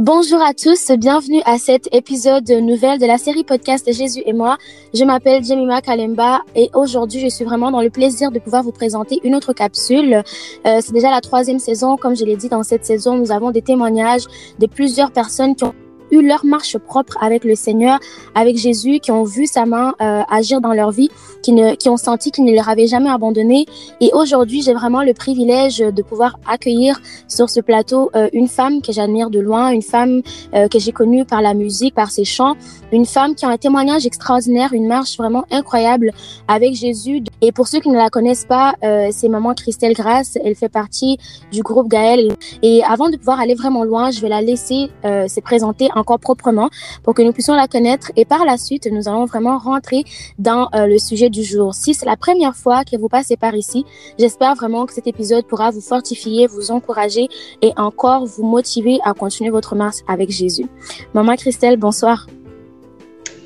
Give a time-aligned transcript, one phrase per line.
[0.00, 4.56] Bonjour à tous, bienvenue à cet épisode nouvelle de la série podcast Jésus et moi.
[4.94, 8.72] Je m'appelle Jemima Kalemba et aujourd'hui je suis vraiment dans le plaisir de pouvoir vous
[8.72, 10.22] présenter une autre capsule.
[10.66, 13.50] Euh, c'est déjà la troisième saison, comme je l'ai dit dans cette saison, nous avons
[13.50, 14.24] des témoignages
[14.58, 15.74] de plusieurs personnes qui ont
[16.10, 17.98] eu leur marche propre avec le Seigneur,
[18.34, 21.10] avec Jésus, qui ont vu sa main euh, agir dans leur vie,
[21.42, 23.66] qui, ne, qui ont senti qu'il ne leur avait jamais abandonné.
[24.00, 28.82] Et aujourd'hui, j'ai vraiment le privilège de pouvoir accueillir sur ce plateau euh, une femme
[28.82, 30.22] que j'admire de loin, une femme
[30.54, 32.56] euh, que j'ai connue par la musique, par ses chants,
[32.92, 36.12] une femme qui a un témoignage extraordinaire, une marche vraiment incroyable
[36.48, 37.22] avec Jésus.
[37.40, 38.74] Et pour ceux qui ne la connaissent pas,
[39.12, 40.36] c'est maman Christelle Grasse.
[40.44, 41.18] Elle fait partie
[41.52, 42.34] du groupe Gaël.
[42.62, 46.68] Et avant de pouvoir aller vraiment loin, je vais la laisser se présenter encore proprement
[47.02, 48.10] pour que nous puissions la connaître.
[48.16, 50.04] Et par la suite, nous allons vraiment rentrer
[50.38, 51.74] dans euh, le sujet du jour.
[51.74, 53.84] Si c'est la première fois que vous passez par ici,
[54.18, 57.28] j'espère vraiment que cet épisode pourra vous fortifier, vous encourager
[57.62, 60.66] et encore vous motiver à continuer votre marche avec Jésus.
[61.14, 62.26] Maman Christelle, bonsoir.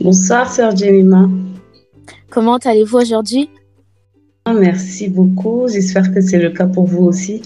[0.01, 1.29] Bonsoir, sœur Jemima.
[2.31, 3.49] Comment allez-vous aujourd'hui?
[4.47, 5.69] Merci beaucoup.
[5.69, 7.43] J'espère que c'est le cas pour vous aussi.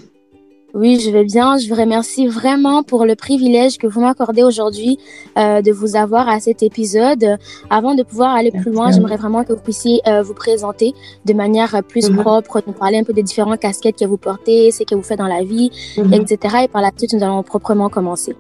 [0.75, 1.57] Oui, je vais bien.
[1.57, 4.99] Je vous remercie vraiment pour le privilège que vous m'accordez aujourd'hui
[5.39, 7.39] euh, de vous avoir à cet épisode.
[7.71, 10.93] Avant de pouvoir aller plus loin, j'aimerais vraiment que vous puissiez euh, vous présenter
[11.25, 12.19] de manière plus mhm.
[12.19, 15.19] propre, nous parler un peu des différentes casquettes que vous portez, ce que vous faites
[15.19, 16.13] dans la vie, mhm.
[16.13, 16.57] etc.
[16.65, 18.37] Et par la suite, nous allons proprement commencer.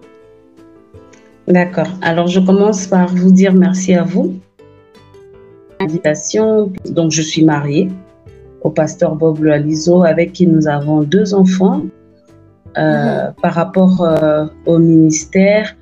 [1.47, 1.89] D'accord.
[2.03, 4.35] Alors, je commence par vous dire merci à vous.
[5.81, 6.71] Invitation.
[6.91, 7.89] Donc, je suis mariée
[8.61, 11.85] au pasteur Bob Loalizo avec qui nous avons deux enfants.
[12.77, 15.75] Euh, par rapport euh, au ministère,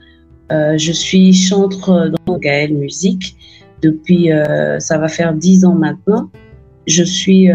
[0.53, 3.37] euh, je suis chantre dans Gaël Musique
[3.83, 4.31] depuis,
[4.79, 6.31] ça va faire dix ans maintenant.
[6.87, 7.51] Je suis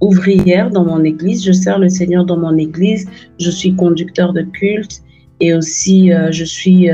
[0.00, 3.06] ouvrière dans mon église, je sers le Seigneur dans mon église,
[3.38, 5.02] je suis conducteur de culte
[5.38, 6.88] et aussi je suis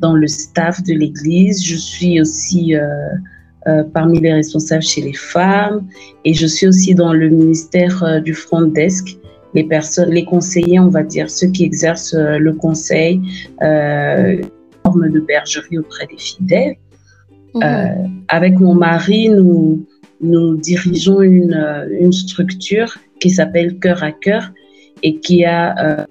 [0.00, 2.74] dans le staff de l'église, je suis aussi
[3.94, 5.86] parmi les responsables chez les femmes
[6.24, 9.16] et je suis aussi dans le ministère du front desk
[9.54, 13.20] les personnes, les conseillers, on va dire, ceux qui exercent euh, le conseil,
[13.62, 14.40] euh,
[14.84, 16.76] forme de bergerie auprès des fidèles.
[17.54, 17.62] Mhm.
[17.62, 19.84] Euh, avec mon mari, nous,
[20.20, 24.50] nous dirigeons une, euh, une structure qui s'appelle Cœur à Cœur
[25.02, 26.06] et qui, a,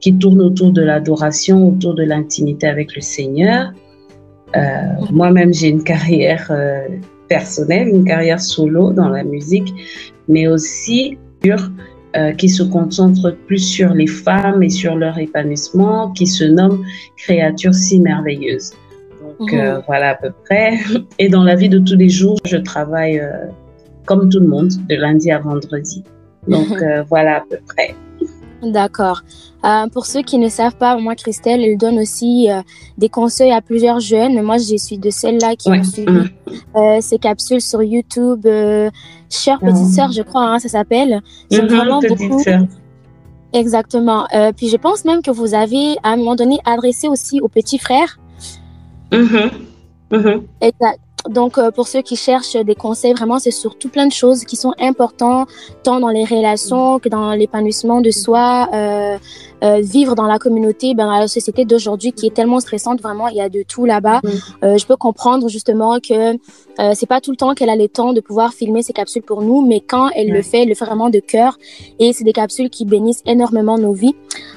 [0.00, 3.72] qui tourne autour de l'adoration, autour de l'intimité avec le Seigneur.
[5.10, 6.50] Moi-même, j'ai une carrière
[7.28, 9.72] personnelle, une carrière solo dans la musique,
[10.28, 11.70] mais aussi sur
[12.18, 16.84] euh, qui se concentre plus sur les femmes et sur leur épanouissement, qui se nomme
[17.16, 18.72] Créatures si merveilleuses.
[19.22, 19.82] Donc euh, mhm.
[19.86, 20.78] voilà à peu près.
[21.20, 23.46] Et dans la vie de tous les jours, je travaille euh,
[24.04, 26.02] comme tout le monde, de lundi à vendredi.
[26.48, 26.66] Donc
[27.08, 27.94] voilà à peu près.
[28.62, 29.22] D'accord.
[29.64, 32.62] Euh, pour ceux qui ne savent pas, moi, Christelle, elle donne aussi euh,
[32.96, 34.40] des conseils à plusieurs jeunes.
[34.42, 36.30] Moi, je suis de celles-là qui ont suivi mm.
[36.76, 38.46] euh, ces capsules sur YouTube.
[39.30, 39.94] Chère petite ah.
[39.94, 41.20] sœur, je crois, hein, ça s'appelle.
[41.50, 42.42] J'aime mm-hmm, vraiment beaucoup.
[43.52, 44.26] Exactement.
[44.56, 47.78] puis je pense même que vous avez, à un moment donné, adressé aussi aux petits
[47.78, 48.18] frères.
[49.10, 49.50] Mm-hmm.
[50.12, 50.42] Mm-hmm.
[50.60, 51.00] Exact.
[51.28, 54.56] Donc, euh, pour ceux qui cherchent des conseils, vraiment, c'est surtout plein de choses qui
[54.56, 55.48] sont importantes,
[55.82, 59.18] tant dans les relations que dans l'épanouissement de soi, euh,
[59.62, 63.28] euh, vivre dans la communauté, ben, dans la société d'aujourd'hui qui est tellement stressante, vraiment,
[63.28, 64.20] il y a de tout là-bas.
[64.62, 66.38] Euh, je peux comprendre justement que
[66.80, 69.22] euh, c'est pas tout le temps qu'elle a le temps de pouvoir filmer ces capsules
[69.22, 71.58] pour nous, mais quand elle le fait, elle le fait vraiment de cœur.
[71.98, 74.14] Et c'est des capsules qui bénissent énormément nos vies.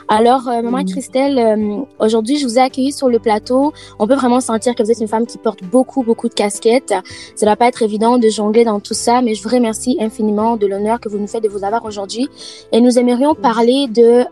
[0.07, 3.73] Alors, euh, maman Christelle, euh, aujourd'hui, je vous ai accueilli sur le plateau.
[3.97, 6.93] On peut vraiment sentir que vous êtes une femme qui porte beaucoup, beaucoup de casquettes.
[7.35, 10.57] Ça va pas être évident de jongler dans tout ça, mais je vous remercie infiniment
[10.57, 12.29] de l'honneur que vous nous faites de vous avoir aujourd'hui.
[12.71, 14.25] Et nous aimerions parler de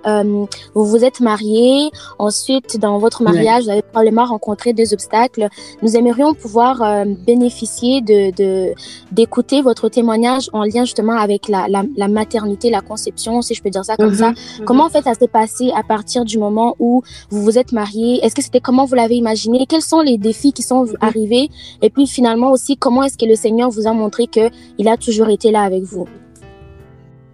[0.73, 5.47] vous vous êtes marié, ensuite dans votre mariage, vous avez probablement rencontré des obstacles.
[5.81, 8.73] Nous aimerions pouvoir euh, bénéficier de
[9.11, 13.69] d'écouter votre témoignage en lien justement avec la, la, maternité, la conception, si je peux
[13.69, 14.29] dire ça comme ça.
[14.29, 14.35] Mhm.
[14.59, 14.65] Mhm.
[14.65, 18.23] Comment en fait ça s'est passé à partir du moment où vous vous êtes marié
[18.23, 19.65] Est-ce que c'était comment vous l'avez imaginé?
[19.67, 20.95] Quels sont les défis qui sont mhm.
[21.01, 21.49] arrivés?
[21.81, 24.97] Et puis finalement aussi, comment est-ce que le Seigneur vous a montré que il a
[24.97, 26.07] toujours été là avec vous?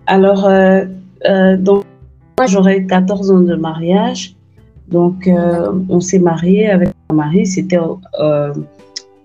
[0.08, 0.86] Alors, euh,
[1.26, 1.84] euh, donc
[2.38, 4.36] moi, j'aurais 14 ans de mariage.
[4.90, 7.46] Donc, euh, on s'est marié avec mon mari.
[7.46, 7.80] C'était
[8.20, 8.54] euh,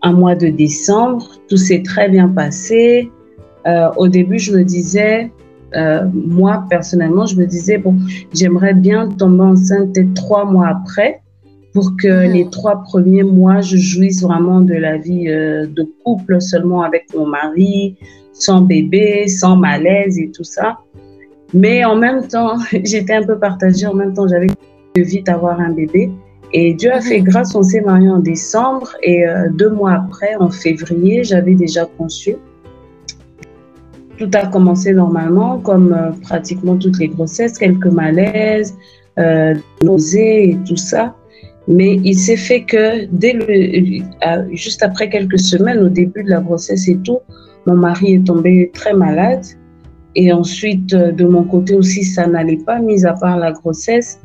[0.03, 1.27] un mois de décembre.
[1.49, 3.11] Tout s'est très bien passé.
[3.67, 5.31] Euh, au début, je me disais,
[6.13, 7.97] moi, personnellement, je me disais, bon,
[8.33, 11.21] j'aimerais bien tomber enceinte trois mois après
[11.73, 12.33] pour que mhm.
[12.33, 17.27] les trois premiers mois, je jouisse vraiment de la vie de couple seulement avec mon
[17.27, 17.97] mari,
[18.33, 20.79] sans bébé, sans malaise et tout ça.
[21.53, 23.87] Mais en même temps, j'étais un peu partagée.
[23.87, 24.49] En même temps, j'avais
[24.97, 26.11] vite avoir un bébé.
[26.53, 30.35] Et Dieu a fait grâce, on s'est marié en décembre et euh, deux mois après,
[30.41, 32.35] en février, j'avais déjà conçu.
[34.19, 38.77] Tout a commencé normalement, comme euh, pratiquement toutes les grossesses, quelques malaises,
[39.19, 41.15] euh, nausées et tout ça.
[41.69, 44.03] Mais il s'est fait que dès le,
[44.57, 47.21] juste après quelques semaines, au début de la grossesse et tout,
[47.67, 49.45] mon mari est tombé très malade.
[50.17, 54.21] Et ensuite, de mon côté aussi, ça n'allait pas, mis à part la grossesse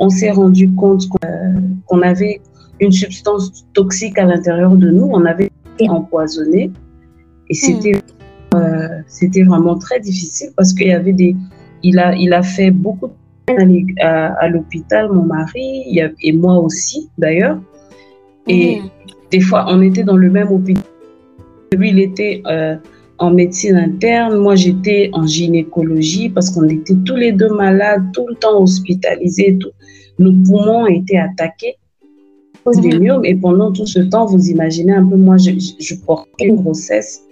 [0.00, 2.40] on s'est rendu compte qu'on avait
[2.80, 6.72] une substance toxique à l'intérieur de nous, on avait été empoisonné.
[7.50, 8.56] Et c'était hmm.
[8.56, 11.36] euh, c'était vraiment très difficile parce qu'il y avait des.
[11.82, 13.08] Il a, il a fait beaucoup
[13.48, 17.58] de à, à l'hôpital, mon mari, et moi aussi d'ailleurs.
[18.48, 18.88] Et hmm.
[19.30, 20.82] des fois, on était dans le même hôpital.
[21.76, 22.76] Lui, il était euh,
[23.20, 28.26] en médecine interne, moi j'étais en gynécologie parce qu'on était tous les deux malades, tout
[28.26, 29.58] le temps hospitalisés.
[29.60, 29.70] Tout.
[30.18, 31.76] Nos poumons étaient attaqués
[32.82, 36.46] des myomes et pendant tout ce temps, vous imaginez un peu, moi je, je portais
[36.46, 37.22] une grossesse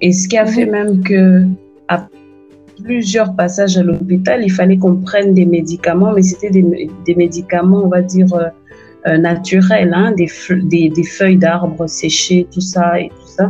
[0.00, 1.44] et ce qui a fait même que
[1.88, 2.06] à
[2.82, 7.82] plusieurs passages à l'hôpital, il fallait qu'on prenne des médicaments, mais c'était des, des, médicaments,
[7.84, 8.48] on va dire, euh,
[9.08, 10.28] euh, naturels, hein, des,
[10.64, 13.48] des, des, feuilles d'arbres séchées, tout ça et tout ça.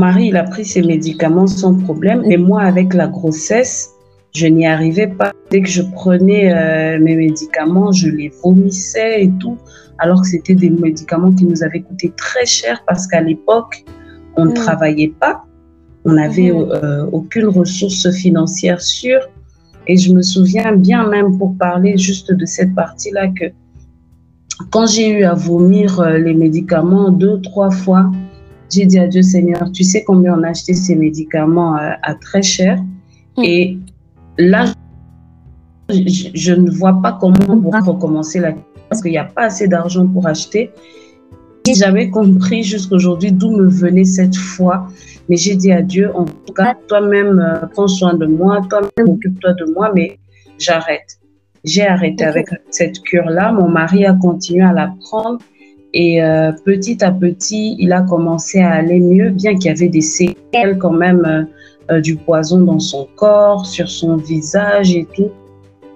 [0.00, 2.24] Marie, il a pris ses médicaments sans problème.
[2.24, 3.92] Et moi, avec la grossesse,
[4.34, 5.32] je n'y arrivais pas.
[5.50, 9.56] Dès que je prenais euh, mes médicaments, je les vomissais et tout.
[9.98, 13.84] Alors que c'était des médicaments qui nous avaient coûté très cher parce qu'à l'époque,
[14.36, 14.54] on ne mm.
[14.54, 15.44] travaillait pas.
[16.04, 16.84] On n'avait mm-hmm.
[16.84, 19.22] euh, aucune ressource financière sûre.
[19.86, 23.46] Et je me souviens bien même pour parler juste de cette partie-là que
[24.70, 28.10] quand j'ai eu à vomir euh, les médicaments deux, trois fois,
[28.70, 32.42] j'ai dit à Dieu, Seigneur, tu sais combien on a acheté ces médicaments à, très
[32.42, 32.82] cher.
[33.36, 33.42] Mm.
[33.44, 33.78] Et
[34.38, 34.66] là,
[35.88, 38.52] je, ne vois pas comment on pourra recommencer la
[38.88, 40.70] parce qu'il n'y a pas assez d'argent pour acheter.
[41.66, 44.86] J'ai jamais compris jusqu'aujourd'hui d'où me venait cette foi.
[45.28, 49.08] Mais j'ai dit à Dieu, en tout cas, toi-même, euh, prends soin de moi, toi-même,
[49.08, 50.18] occupe-toi de moi, mais
[50.58, 51.18] j'arrête.
[51.64, 53.50] J'ai arrêté avec cette cure-là.
[53.50, 55.40] Mon mari a continué à la prendre.
[55.98, 59.88] Et euh, petit à petit, il a commencé à aller mieux, bien qu'il y avait
[59.88, 61.44] des séquelles quand même euh,
[61.90, 65.30] euh, du poison dans son corps, sur son visage et tout.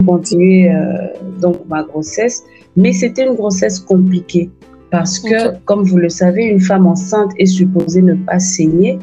[0.06, 0.72] Continuer
[1.42, 2.42] donc ma grossesse,
[2.74, 4.48] mais c'était une grossesse compliquée
[4.90, 8.98] parce que, comme vous le savez, une femme enceinte est supposée ne pas saigner.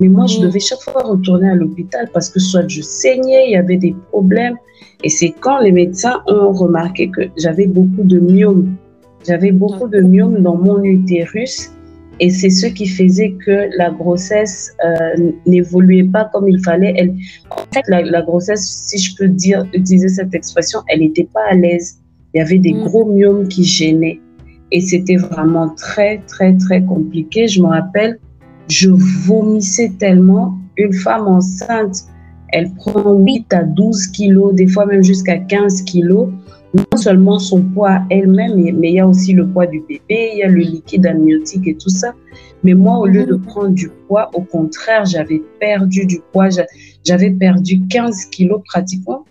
[0.00, 3.52] Mais moi, je devais chaque fois retourner à l'hôpital parce que soit je saignais, il
[3.52, 4.56] y avait des problèmes.
[5.04, 8.74] Et c'est quand les médecins ont remarqué que j'avais beaucoup de myomes
[9.26, 11.70] j'avais beaucoup de myomes dans mon utérus
[12.20, 16.94] et c'est ce qui faisait que la grossesse euh, n'évoluait pas comme il fallait.
[16.96, 17.14] Elle,
[17.50, 21.54] en fait, la, grossesse, si je peux dire, utiliser cette expression, elle n'était pas à
[21.54, 21.98] l'aise.
[22.34, 22.84] Il y avait des mm.
[22.84, 24.20] gros myomes qui gênaient
[24.70, 27.48] et c'était vraiment très, très, très compliqué.
[27.48, 28.18] Je me rappelle,
[28.68, 28.90] je
[29.26, 30.58] vomissais tellement.
[30.76, 32.04] Une femme enceinte,
[32.52, 36.28] elle prend 8 à 12 kilos, des fois même jusqu'à 15 kilos
[36.74, 40.38] non seulement son poids elle-même, mais il y a aussi le poids du bébé, il
[40.38, 42.12] y a le liquide amniotique et tout ça.
[42.62, 43.42] Mais moi, au lieu de mhm.
[43.42, 46.48] prendre du poids, au contraire, j'avais perdu du poids.
[47.04, 49.24] J'avais perdu 15 kilos pratiquement.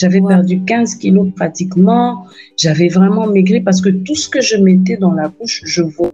[0.00, 2.26] J'avais perdu 15 kilos pratiquement.
[2.58, 6.12] J'avais vraiment maigri parce que tout ce que je mettais dans la bouche, je vois.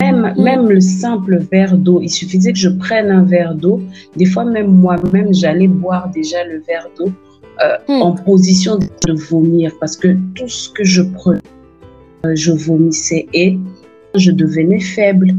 [0.00, 0.42] Même, mhm.
[0.42, 3.80] même le simple verre d'eau, il suffisait que je prenne un verre d'eau.
[4.16, 7.12] Des fois, même moi-même, j'allais boire déjà le verre d'eau
[7.62, 8.02] euh, hmm.
[8.02, 11.40] en position de vomir parce que tout ce que je prenais,
[12.26, 13.58] euh, je vomissais et
[14.14, 15.34] je devenais faible.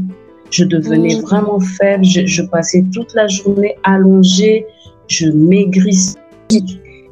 [0.50, 1.22] Je devenais hmm.
[1.22, 2.04] vraiment faible.
[2.04, 4.66] Je, passais toute la journée allongée.
[5.06, 6.18] Je maigrissais.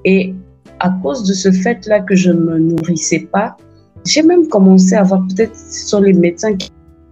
[0.05, 0.35] Et
[0.81, 3.57] à cause de ce fait-là que je ne me nourrissais pas,
[4.05, 6.71] j'ai même commencé à avoir, peut-être ce sont les médecins qui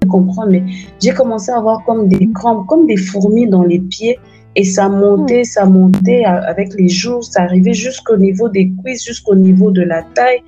[0.09, 0.65] comprennent, mais
[1.03, 4.19] j'ai commencé à avoir comme des crampes, comme des fourmis dans les pieds.
[4.57, 5.45] Et ça montait, hmm.
[5.45, 10.03] ça montait avec les jours, ça arrivait jusqu'au niveau des cuisses, jusqu'au niveau de la
[10.15, 10.43] taille.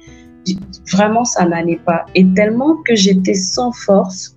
[0.92, 2.06] Vraiment, ça n'allait pas.
[2.14, 4.36] Et tellement que j'étais sans force,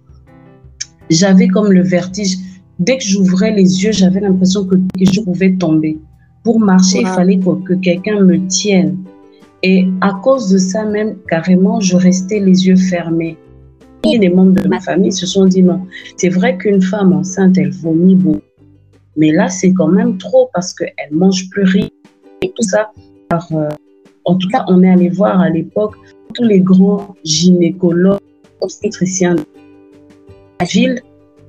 [1.09, 2.37] j'avais comme le vertige.
[2.79, 5.99] Dès que j'ouvrais les yeux, j'avais l'impression que je pouvais tomber.
[6.43, 8.97] Pour marcher, il fallait que, que quelqu'un me tienne.
[9.61, 13.37] Et à cause de ça même, carrément, je restais les yeux fermés.
[14.05, 15.81] Et les membres de ma famille se sont dit non.
[16.15, 18.39] C'est vrai qu'une femme enceinte, elle vomit beaucoup.
[19.17, 21.89] Mais là, c'est quand même trop parce qu'elle mange plus rien
[22.41, 22.91] et tout ça.
[23.33, 23.69] Euh,
[24.25, 25.95] en tout cas, on est allé voir à l'époque
[26.33, 28.19] tous les grands gynécologues,
[28.61, 29.43] obstétriciens de
[30.59, 31.01] la ville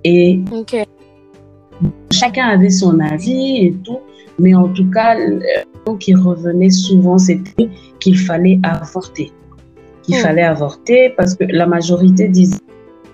[0.05, 0.41] et
[2.11, 3.99] chacun avait son avis et tout.
[4.39, 5.41] Mais en tout cas, le
[5.99, 9.33] qui revenait souvent, c'était qu'il fallait avorter.
[10.03, 10.23] Qu'il Hmm.
[10.23, 12.59] fallait avorter parce que la majorité disait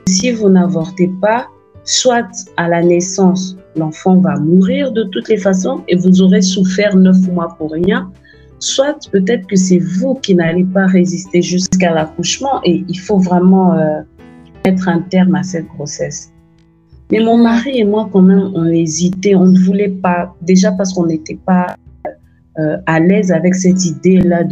[0.06, 1.48] si vous n'avortez pas,
[1.84, 6.96] soit à la naissance, l'enfant va mourir de toutes les façons et vous aurez souffert
[6.96, 8.10] neuf mois pour rien,
[8.58, 13.74] soit peut-être que c'est vous qui n'allez pas résister jusqu'à l'accouchement et il faut vraiment
[13.74, 14.00] euh,
[14.64, 16.32] mettre un terme à cette grossesse.
[17.10, 20.92] Mais mon mari et moi, quand même, on hésitait, on ne voulait pas, déjà parce
[20.92, 21.76] qu'on n'était pas
[22.58, 24.42] euh, à l'aise avec cette idée-là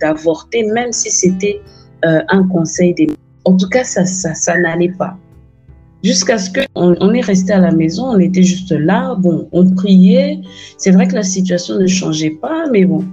[0.00, 1.60] d'avorter, même si c'était
[2.04, 3.08] euh, un conseil des...
[3.44, 5.16] En tout cas, ça, ça n'allait pas.
[6.02, 9.70] Jusqu'à ce qu'on on est resté à la maison, on était juste là, bon, on
[9.70, 10.38] priait.
[10.78, 13.04] C'est vrai que la situation ne changeait pas, mais bon.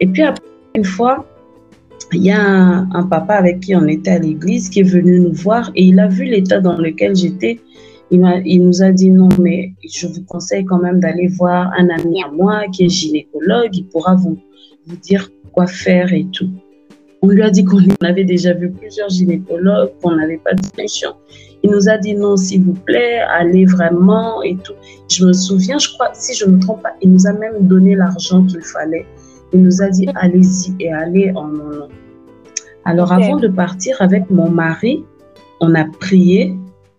[0.00, 1.24] Et puis après, une fois,
[2.12, 5.32] il y a un, papa avec qui on était à l'église qui est venu nous
[5.32, 7.60] voir et il a vu l'état dans lequel j'étais.
[8.10, 12.22] Il nous a dit non, mais je vous conseille quand même d'aller voir un ami
[12.22, 14.38] à moi qui est gynécologue, il pourra vous,
[14.86, 16.50] vous dire quoi faire et tout.
[17.22, 21.14] On lui a dit qu'on avait déjà vu plusieurs gynécologues, qu'on n'avait pas de solution.
[21.64, 24.74] Il nous a dit non, s'il vous plaît, allez vraiment et tout.
[25.10, 27.66] Je me souviens, je crois, si je ne me trompe pas, il nous a même
[27.66, 29.06] donné l'argent qu'il fallait.
[29.54, 31.88] Il nous a dit allez-y et allez en mon nom.
[32.84, 35.06] Alors avant de partir avec mon mari,
[35.60, 36.54] on a prié,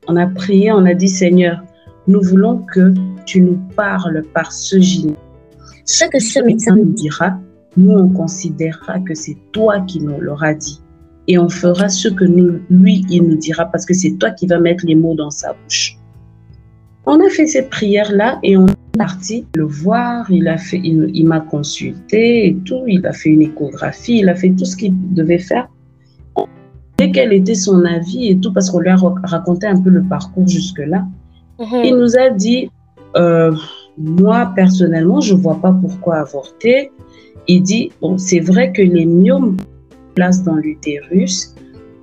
[0.08, 1.62] on a prié, on a dit Seigneur,
[2.08, 2.92] nous voulons que
[3.28, 5.20] tu nous parles par ce gynécologue.
[5.86, 7.38] Ce que ce médecin nous dira,
[7.78, 10.82] nous on considérera que c'est toi qui nous l'aura dit.
[11.28, 14.46] Et on fera ce que nous, lui, il nous dira parce que c'est toi qui
[14.48, 15.98] vas mettre les mots dans sa bouche.
[17.08, 20.30] On a fait cette prière-là et on est parti le voir.
[20.32, 22.84] Il a fait, il, il m'a consulté et tout.
[22.88, 24.20] Il a fait une échographie.
[24.20, 25.68] Il a fait tout ce qu'il devait faire.
[26.98, 29.90] Dès quel était son avis et tout, parce qu'on lui a ra- raconté un peu
[29.90, 31.06] le parcours jusque-là.
[31.60, 31.82] Mhm.
[31.84, 32.70] Il nous a dit,
[33.18, 33.54] euh,
[33.98, 36.92] moi personnellement, je vois pas pourquoi avorter.
[37.48, 39.58] Il dit, bon, c'est vrai que les myomes
[40.16, 41.54] place dans l'utérus,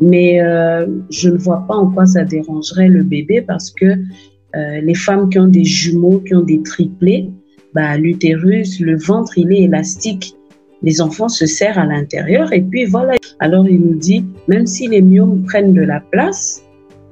[0.00, 4.80] mais euh, je ne vois pas en quoi ça dérangerait le bébé parce que euh,
[4.82, 7.30] les femmes qui ont des jumeaux, qui ont des triplés,
[7.74, 10.34] bah, l'utérus, le ventre, il est élastique.
[10.82, 13.14] Les enfants se serrent à l'intérieur et puis voilà.
[13.38, 16.62] Alors il nous dit, même si les myomes prennent de la place,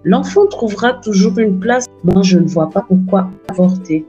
[0.04, 1.86] l'enfant trouvera toujours une place.
[2.04, 4.04] Moi, je ne vois pas pourquoi avorter.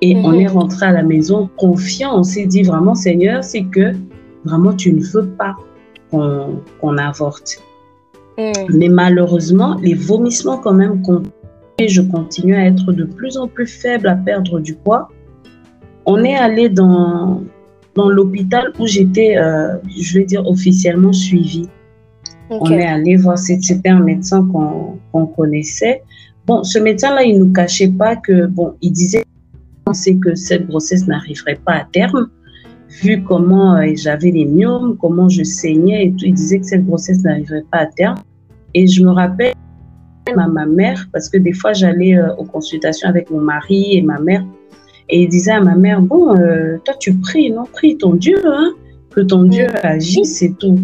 [0.00, 0.40] Et on Mhm.
[0.40, 2.18] est rentré à la maison confiant.
[2.18, 3.92] On s'est dit vraiment, Seigneur, c'est que
[4.44, 5.54] vraiment tu ne veux pas
[6.10, 7.62] qu'on avorte.
[8.38, 8.52] Mhm.
[8.70, 11.32] Mais malheureusement, les vomissements quand même continuent.
[11.80, 15.08] Et je continue à être de plus en plus faible, à perdre du poids.
[16.06, 17.42] On est allé dans,
[17.94, 21.68] dans l'hôpital où j'étais, euh, je vais dire, officiellement suivie.
[22.50, 24.48] On est allé voir, c'était un médecin
[25.12, 26.02] qu'on connaissait.
[26.46, 29.22] Bon, ce médecin-là, il nous cachait pas que, bon, il disait
[29.92, 32.28] c'est que cette grossesse n'arriverait pas à terme,
[32.88, 36.24] vu comment euh, j'avais les myomes, comment je saignais et tout.
[36.24, 38.18] Il disait que cette grossesse n'arriverait pas à terme.
[38.74, 39.54] Et je me rappelle
[40.36, 44.02] à ma mère, parce que des fois, j'allais euh, aux consultations avec mon mari et
[44.02, 44.44] ma mère,
[45.08, 48.36] et il disait à ma mère, bon, euh, toi, tu pries, non, prie ton Dieu,
[48.44, 48.72] hein,
[49.10, 50.78] que ton Dieu agisse, c'est tout.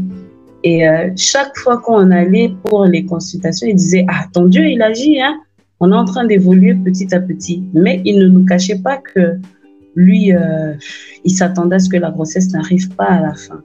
[0.67, 0.83] Et
[1.15, 5.39] chaque fois qu'on allait pour les consultations, il disait, ah, ton Dieu, il agit, hein.
[5.79, 7.63] On est en train d'évoluer petit à petit.
[7.75, 9.37] Mais il ne nous cachait pas que
[9.97, 10.75] lui, euh,
[11.25, 13.61] il s'attendait à ce que la grossesse n'arrive pas à la fin.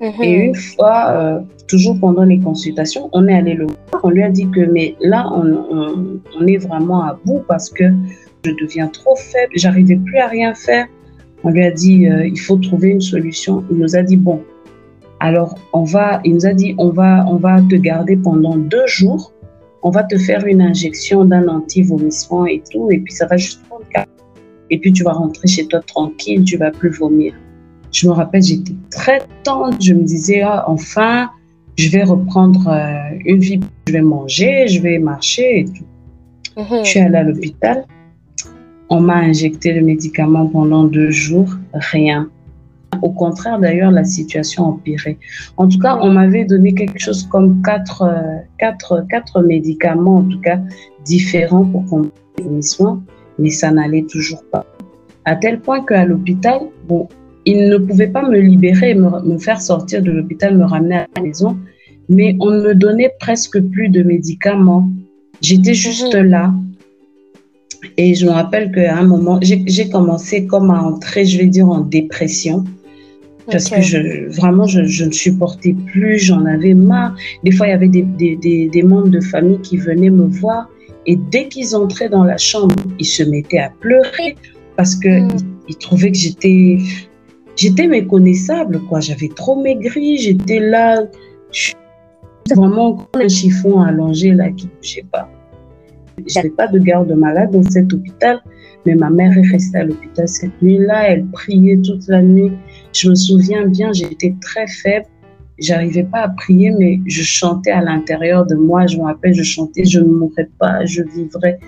[0.00, 0.22] Mhm.
[0.22, 4.00] Et une fois, euh, toujours pendant les consultations, on est allé le voir.
[4.02, 7.68] On lui a dit que, mais là, on, on- on est vraiment à bout parce
[7.68, 7.84] que
[8.44, 10.86] je deviens trop faible, j'arrivais plus à rien faire.
[11.44, 13.62] On lui a dit, euh, il faut trouver une solution.
[13.70, 14.40] Il nous a dit, bon,
[15.20, 18.86] alors on va, il nous a dit, on va, on va te garder pendant deux
[18.86, 19.32] jours.
[19.82, 23.62] On va te faire une injection d'un anti-vomissement et tout, et puis ça va juste
[23.68, 23.84] prendre.
[24.70, 27.34] Et puis tu vas rentrer chez toi tranquille, tu vas plus vomir.
[27.92, 29.82] Je me rappelle, j'étais très tente.
[29.82, 31.30] Je me disais, ah, enfin,
[31.76, 33.60] je vais reprendre euh, une vie.
[33.88, 35.84] Je vais manger, je vais marcher et tout.
[36.56, 36.84] Mhm.
[36.84, 37.84] Je suis allée à l'hôpital.
[38.88, 41.48] On m'a injecté le médicament pendant deux jours.
[41.72, 42.28] Rien.
[43.02, 45.16] Au contraire, d'ailleurs, la situation empirait.
[45.56, 50.24] En tout cas, on m'avait donné quelque chose comme quatre, euh, quatre, quatre médicaments, en
[50.24, 50.58] tout cas,
[51.04, 53.00] différents pour combattre les vomissements,
[53.40, 54.64] mais ça n'allait toujours pas.
[55.24, 57.08] À tel point qu'à l'hôpital, bon,
[57.46, 61.06] ils ne pouvaient pas me libérer, me, me faire sortir de l'hôpital, me ramener à
[61.16, 61.56] la maison,
[62.08, 64.88] mais on ne me donnait presque plus de médicaments.
[65.40, 66.26] J'étais juste Mhm.
[66.34, 66.52] là.
[67.96, 71.68] Et je me rappelle qu'à un moment, j'ai commencé comme à entrer, je vais dire,
[71.68, 72.64] en dépression.
[73.50, 77.16] Parce que je, vraiment, je, je ne supportais plus, j'en avais marre.
[77.42, 80.26] Des fois, il y avait des, des, des, des membres de famille qui venaient me
[80.26, 80.68] voir
[81.06, 84.36] et dès qu'ils entraient dans la chambre, ils se mettaient à pleurer
[84.76, 85.58] parce qu'ils Mm.
[85.68, 86.78] il trouvait que j'étais,
[87.56, 89.00] j'étais méconnaissable, quoi.
[89.00, 91.02] J'avais trop maigri, j'étais là,
[92.54, 95.28] vraiment comme un chiffon allongé là qui ne bougeait pas.
[96.26, 98.40] J'avais pas de garde malade dans cet hôpital,
[98.84, 101.08] mais ma mère est restée à l'hôpital cette nuit-là.
[101.10, 102.52] Elle priait toute la nuit.
[102.92, 105.06] Je me souviens bien, j'étais très faible.
[105.60, 108.86] J'arrivais pas à prier, mais je chantais à l'intérieur de moi.
[108.86, 111.58] Je me rappelle, je chantais, je ne mourrai pas, je vivrai.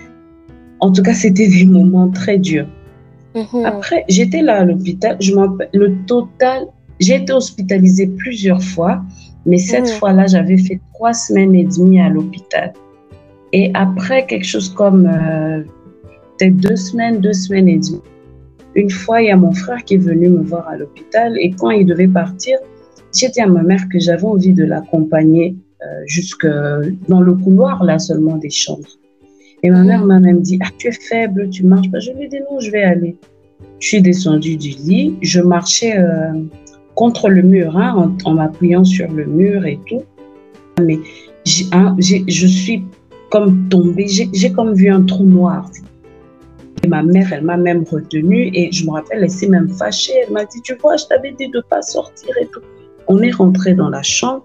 [0.80, 2.68] En tout cas, c'était des moments très durs.
[3.34, 3.64] Mhm.
[3.64, 5.16] Après, j'étais là à l'hôpital.
[5.20, 5.32] Je
[5.74, 6.66] le total,
[7.00, 9.02] j'ai été hospitalisée plusieurs fois,
[9.46, 9.98] mais cette mhm.
[9.98, 12.72] fois-là, j'avais fait trois semaines et demie à l'hôpital.
[13.52, 15.62] Et après quelque chose comme euh,
[16.38, 18.00] peut-être deux semaines, deux semaines et demie,
[18.74, 21.50] une fois, il y a mon frère qui est venu me voir à l'hôpital et
[21.50, 22.58] quand il devait partir,
[23.14, 26.46] j'ai dit à ma mère que j'avais envie de l'accompagner euh, jusque
[27.08, 28.88] dans le couloir là seulement des chambres.
[29.62, 32.00] Et ma mère m'a même dit, ah, tu es faible, tu marches pas.
[32.00, 33.16] Je lui ai dit, non, je vais aller.
[33.78, 36.32] Je suis descendue du lit, je marchais euh,
[36.94, 40.02] contre le mur, hein, en, m'appuyant sur le mur et tout.
[40.80, 40.98] Mais
[41.72, 42.82] hein, je suis
[43.30, 45.70] comme tombée, j'ai comme vu un trou noir.
[46.82, 50.14] Et ma mère, elle m'a même retenue et je me rappelle, elle s'est même fâchée.
[50.26, 52.60] Elle m'a dit, tu vois, je t'avais dit de ne pas sortir et tout.
[53.08, 54.44] On est rentré dans la chambre.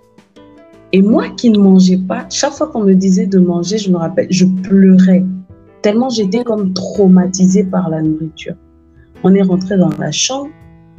[0.94, 3.98] Et moi qui ne mangeais pas, chaque fois qu'on me disait de manger, je me
[3.98, 5.24] rappelle, je pleurais.
[5.82, 8.56] Tellement j'étais comme traumatisée par la nourriture.
[9.24, 10.50] On est rentré dans la chambre.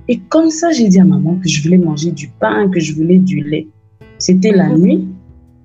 [0.09, 2.95] Et comme ça, j'ai dit à maman que je voulais manger du pain, que je
[2.95, 3.69] voulais du lait.
[4.19, 4.83] C'était la mhm.
[4.83, 5.09] nuit.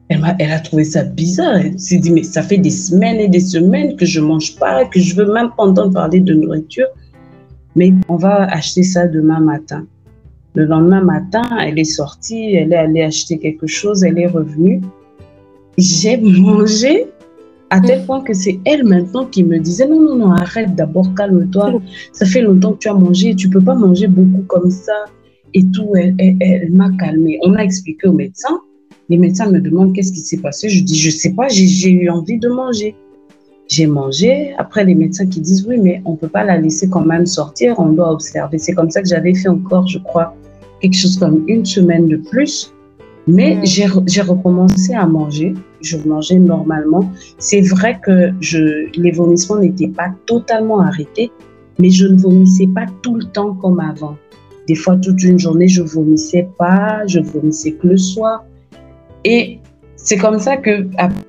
[0.10, 1.56] Elle a, elle a trouvé ça bizarre.
[1.58, 4.86] Elle s'est dit, mais ça fait des semaines et des semaines que je mange pas,
[4.86, 6.88] que je veux même pas entendre parler de nourriture.
[7.76, 9.86] Mais on va acheter ça demain matin.
[10.56, 14.82] Le lendemain matin, elle est sortie, elle est allée acheter quelque chose, elle est revenue.
[15.78, 17.08] J'ai mangé
[17.72, 21.12] à tel point que c'est elle maintenant qui me disait non, non, non, arrête d'abord,
[21.16, 21.82] calme-toi.
[22.12, 25.06] Ça fait longtemps que tu as mangé, tu peux pas manger beaucoup comme ça.
[25.56, 27.40] Et tout, elle, elle m'a calmée.
[27.44, 28.60] On a expliqué au médecin.
[29.10, 30.70] Les médecins me demandent qu'est-ce qui s'est passé?
[30.70, 32.96] Je dis, je sais pas, j'ai eu envie de manger.
[33.68, 34.54] J'ai mangé.
[34.60, 37.80] Après, les médecins qui disent, oui, mais on peut pas la laisser quand même sortir,
[37.80, 38.60] on doit observer.
[38.60, 40.36] C'est comme ça que j'avais fait encore, je crois,
[40.84, 42.74] quelque chose comme une semaine de plus.
[43.26, 44.06] Mais mm.
[44.06, 45.54] j'ai recommencé à manger.
[45.82, 47.10] Je mangeais normalement.
[47.38, 51.32] C'est vrai que je, les vomissements n'étaient pas totalement arrêtés,
[51.80, 54.18] mais je ne vomissais pas tout le temps comme avant.
[54.68, 58.46] Des fois, toute une journée, je vomissais pas, je vomissais que le soir.
[59.24, 59.60] Et
[59.96, 61.24] c'est comme ça que, après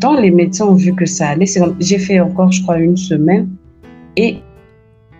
[0.00, 1.46] temps, les médecins ont vu que ça allait.
[1.80, 3.48] J'ai fait encore, je crois, une semaine
[4.16, 4.38] et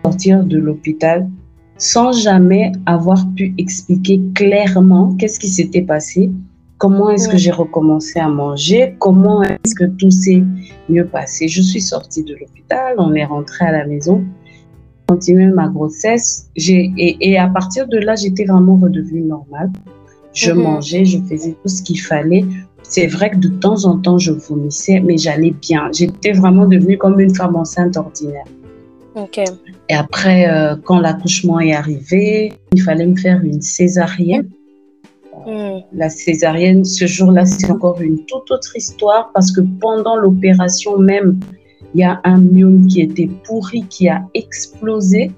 [0.03, 1.29] sortir de l'hôpital
[1.79, 6.29] sans jamais avoir pu expliquer clairement qu'est-ce qui s'était passé,
[6.77, 10.43] comment est-ce que j'ai recommencé à manger, comment est-ce que tout s'est
[10.89, 11.47] mieux passé.
[11.47, 14.23] Je suis sortie de l'hôpital, on est rentré à la maison,
[15.07, 19.71] continué ma grossesse, et, et à partir de là, j'étais vraiment redevenue normale.
[20.33, 20.61] Je mhm.
[20.61, 22.45] mangeais, je faisais tout ce qu'il fallait.
[22.83, 25.89] C'est vrai que de temps en temps, je vomissais, mais j'allais bien.
[25.93, 28.45] J'étais vraiment devenue comme une femme enceinte ordinaire.
[29.89, 34.49] Et après, euh, quand l'accouchement est arrivé, il fallait me faire une césarienne.
[35.45, 35.79] Hmm.
[35.93, 41.39] La césarienne, ce jour-là, c'est encore une toute autre histoire parce que pendant l'opération même,
[41.95, 45.31] il y a un myome qui était pourri, qui a explosé.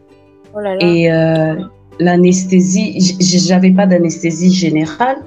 [0.54, 0.86] Oh là là.
[0.86, 1.56] Et euh,
[2.00, 5.18] l'anesthésie, j'avais pas d'anesthésie générale.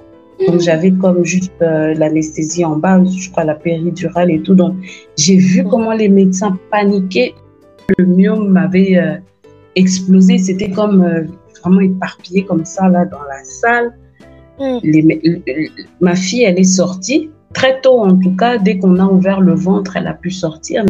[0.46, 4.54] Donc, j'avais comme juste euh, l'anesthésie en bas, je crois la péridurale et tout.
[4.54, 4.74] Donc,
[5.16, 5.68] j'ai vu mm.
[5.68, 7.34] comment les médecins paniquaient.
[7.98, 9.16] Le myome m'avait euh,
[9.76, 10.38] explosé.
[10.38, 11.24] C'était comme euh,
[11.60, 13.92] vraiment éparpillé comme ça, là, dans la salle.
[14.58, 14.78] Mm.
[14.82, 17.30] Les, ma fille, elle est sortie.
[17.52, 20.84] Très tôt, en tout cas, dès qu'on a ouvert le ventre, elle a pu sortir.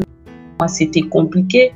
[0.59, 1.73] Moi, c'était compliqué.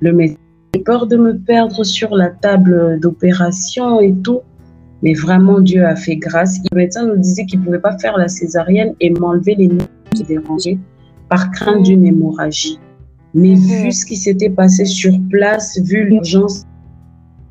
[0.00, 0.38] Le médecin
[0.74, 4.42] j'ai peur de me perdre sur la table d'opération et tout.
[5.02, 6.58] Mais vraiment, Dieu a fait grâce.
[6.70, 9.88] Le médecin nous disait qu'il ne pouvait pas faire la césarienne et m'enlever les nerfs
[10.14, 10.78] qui dérangeaient
[11.30, 12.78] par crainte d'une hémorragie.
[13.34, 13.84] Mais mhm.
[13.84, 16.64] vu ce qui s'était passé sur place, vu l'urgence,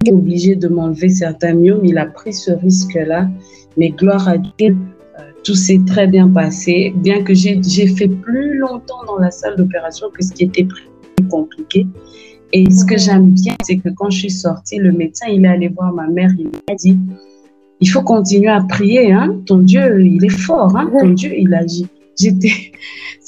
[0.06, 1.86] il obligé de m'enlever certains myomes.
[1.86, 3.30] Il a pris ce risque-là.
[3.78, 6.94] Mais gloire à Dieu, euh, tout s'est très bien passé.
[6.98, 11.28] Bien que j'ai fait plus longtemps dans la salle d'opération que ce qui était plus
[11.30, 11.88] compliqué.
[12.54, 15.50] Et ce que j'aime bien, c'est que quand je suis sortie, le médecin, il est
[15.50, 16.98] allé voir ma mère, il m'a dit,
[17.82, 19.36] il faut continuer à prier, hein.
[19.46, 20.90] Ton Dieu, il est fort, hein.
[20.98, 21.88] Ton Dieu, il agit.
[22.20, 22.72] J'étais,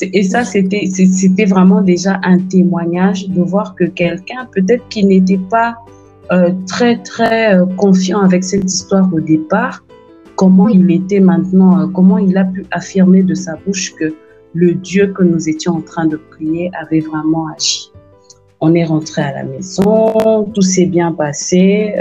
[0.02, 5.40] et ça, c'était, c'était vraiment déjà un témoignage de voir que quelqu'un, peut-être qui n'était
[5.50, 5.76] pas
[6.32, 9.84] euh, très, très euh, confiant avec cette histoire au départ,
[10.36, 14.14] comment il était maintenant, euh, comment il a pu affirmer de sa bouche que
[14.54, 17.92] le Dieu que nous étions en train de prier avait vraiment agi.
[18.62, 21.94] on est rentré à la maison, tout s'est bien passé.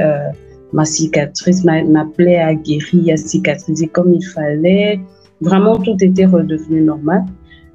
[0.72, 5.01] Ma cicatrice, ma, plaie a guéri, a cicatrisé comme il fallait.
[5.40, 7.24] Vraiment, tout était redevenu normal.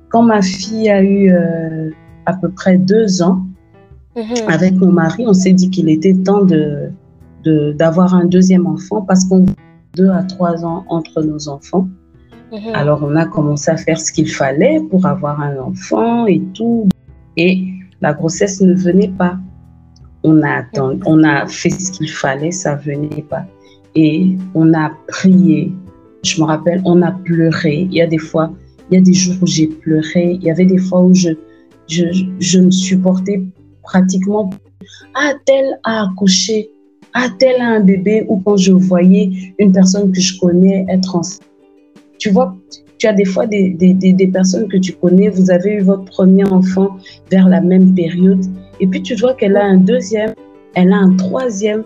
[0.10, 1.89] Quand ma fille a eu euh,
[2.26, 3.45] à peu près deux ans,
[4.15, 4.47] mhm.
[4.47, 6.91] avec mon mari, on s'est dit qu'il était temps de
[7.78, 9.45] d'avoir un deuxième enfant parce qu'on
[9.95, 11.88] deux à trois ans entre nos enfants.
[12.52, 12.73] Mhm.
[12.73, 16.88] Alors, on a commencé à faire ce qu'il fallait pour avoir un enfant et tout.
[17.38, 17.63] Et
[18.02, 19.38] la grossesse ne venait pas.
[20.23, 20.63] On a,
[21.06, 23.45] on a fait ce qu'il fallait, ça venait pas.
[23.95, 25.73] Et on a prié.
[26.24, 27.88] Je me rappelle, on a pleuré.
[27.90, 28.52] Il y a des fois,
[28.90, 30.38] il y a des jours où j'ai pleuré.
[30.40, 31.30] Il y avait des fois où je,
[31.88, 32.06] je,
[32.40, 33.42] je me supportais
[33.84, 34.50] pratiquement.
[35.16, 36.70] Ah, tel a accouché.
[37.14, 38.26] Ah, tel a un bébé.
[38.30, 41.42] Ou quand je voyais une personne que je connais être enceinte.
[42.20, 42.56] Tu vois,
[43.04, 46.06] tu as des fois des, des, des, personnes que tu connais, vous avez eu votre
[46.06, 46.96] premier enfant
[47.30, 48.46] vers la même période,
[48.80, 50.34] et puis tu vois qu'elle a un deuxième,
[50.74, 51.84] elle a un troisième.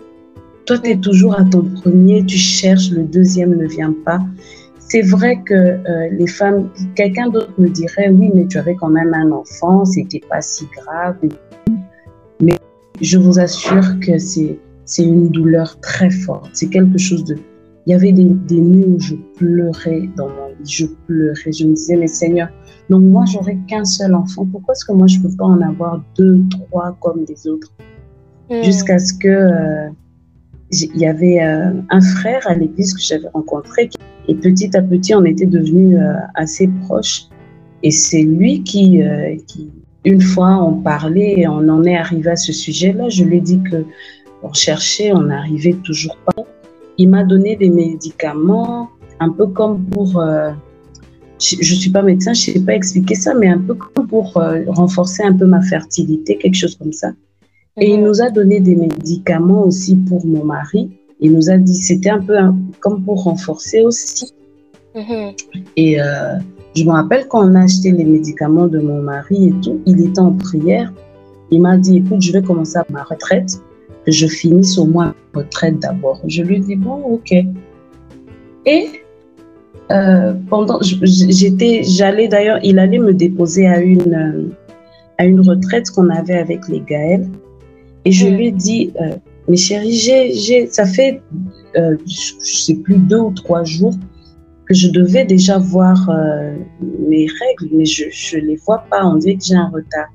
[0.68, 4.20] Toi, tu es toujours à ton premier, tu cherches, le deuxième ne vient pas.
[4.78, 8.90] C'est vrai que euh, les femmes, quelqu'un d'autre me dirait, oui, mais tu avais quand
[8.90, 11.16] même un enfant, c'était pas si grave.
[12.42, 12.58] Mais
[13.00, 14.58] je vous assure que c'est
[14.98, 16.50] une douleur très forte.
[16.52, 17.38] C'est quelque chose de
[17.86, 21.72] il y avait des, nuits où je pleurais dans mon lit, je pleurais, je me
[21.72, 22.48] disais, mais Seigneur,
[22.90, 25.62] donc moi, j'aurais qu'un seul enfant, pourquoi est-ce que moi, je ne peux pas en
[25.62, 27.72] avoir deux, trois comme les autres?
[28.50, 28.62] Hmm.
[28.62, 29.88] Jusqu'à ce que euh,
[30.70, 33.90] il y avait euh, un frère à l'église que j'avais rencontré,
[34.28, 37.24] et petit à petit, on était devenus euh, assez proches.
[37.82, 39.00] Et c'est lui qui,
[39.46, 39.70] qui,
[40.04, 43.08] une fois, on parlait et on en est arrivé à ce sujet-là.
[43.08, 43.84] Je lui ai dit que
[44.42, 46.44] on cherchait, on n'arrivait toujours pas
[46.98, 50.20] il m'a donné des médicaments, un peu comme pour...
[50.20, 50.50] Euh,
[51.40, 54.08] je ne suis pas médecin, je ne sais pas expliquer ça, mais un peu comme
[54.08, 57.12] pour euh, renforcer un peu ma fertilité, quelque chose comme ça.
[57.80, 60.90] Et il nous a donné des médicaments aussi pour mon mari.
[61.20, 62.36] Il nous a dit, c'était un peu
[62.80, 64.32] comme pour renforcer aussi.
[64.94, 65.32] Mhm.
[65.76, 66.34] Et euh,
[66.74, 70.00] je me rappelle quand on a acheté les médicaments de mon mari et tout, il
[70.06, 70.92] était en prière.
[71.50, 73.60] Il m'a dit, écoute, je vais commencer ma retraite
[74.10, 76.20] je finisse au moins retraite d'abord.
[76.26, 77.32] Je lui dis, bon, ok.
[78.66, 78.86] Et
[79.90, 84.50] euh, pendant, j'étais, j'allais d'ailleurs, il allait me déposer à une,
[85.18, 87.28] à une retraite qu'on avait avec les Gaëls.
[88.08, 89.16] Et je lui ai dit, euh,
[89.48, 91.20] mais chérie, j'ai, ça fait,
[91.76, 93.92] euh, je sais plus, deux ou trois jours
[94.64, 96.10] que je devais déjà voir
[97.06, 98.04] mes règles, mais je
[98.36, 99.04] ne les vois pas.
[99.04, 100.08] On dirait que j'ai un retard.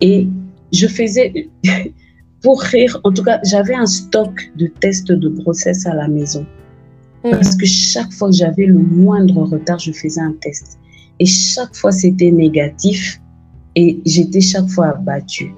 [0.00, 0.26] Et
[0.72, 1.50] je faisais,
[2.42, 6.46] pour rire, en tout cas, j'avais un stock de tests de grossesse à la maison.
[7.24, 7.30] Mm.
[7.32, 10.78] Parce que chaque fois que j'avais le moindre retard, je faisais un test.
[11.18, 13.20] Et chaque fois, c'était négatif.
[13.76, 15.54] Et j'étais chaque fois abattue.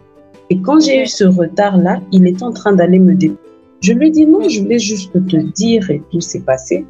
[0.54, 3.40] Et quand j'ai eu ce retard-là, il était en train d'aller me déposer.
[3.80, 6.86] Je lui ai dit non, je voulais juste te dire et tout s'est passé.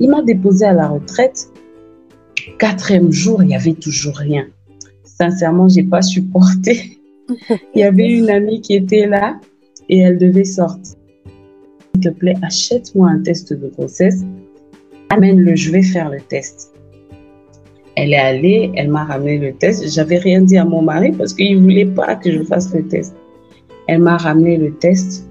[0.00, 1.48] Il m'a déposé à la retraite.
[2.58, 4.48] Quatrième jour, il n'y avait toujours rien.
[5.04, 6.98] Sincèrement, j'ai pas supporté.
[7.74, 9.38] Il y avait une amie qui était là
[9.88, 10.96] et elle devait sortir.
[11.94, 14.24] S'il te plaît, achète-moi un test de grossesse.
[15.10, 16.74] Amène-le, je vais faire le test.
[18.00, 19.92] Elle est allée, elle m'a ramené le test.
[19.92, 22.86] J'avais rien dit à mon mari parce qu'il ne voulait pas que je fasse le
[22.86, 23.16] test.
[23.88, 25.28] Elle m'a ramené le test,